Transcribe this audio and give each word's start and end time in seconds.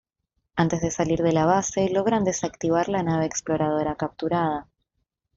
Antes 0.55 0.81
de 0.81 0.89
salir 0.89 1.19
de 1.21 1.31
la 1.31 1.45
base, 1.45 1.87
logran 1.93 2.23
desactivar 2.23 2.89
la 2.89 3.03
nave 3.03 3.27
exploradora 3.27 3.97
capturada. 3.97 4.67